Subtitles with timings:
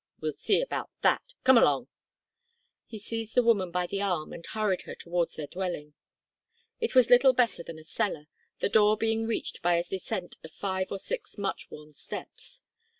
[0.19, 1.21] we'll see about that.
[1.43, 1.87] Come along."
[2.87, 5.93] He seized the woman by the arm and hurried her towards their dwelling.
[6.79, 8.25] It was little better than a cellar,
[8.61, 12.63] the door being reached by a descent of five or six much worn steps.